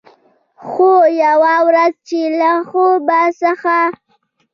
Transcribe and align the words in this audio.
خو، 0.67 0.89
یوه 1.23 1.55
ورځ 1.67 1.93
چې 2.09 2.19
له 2.39 2.51
خوب 2.69 3.07
څخه 3.41 3.77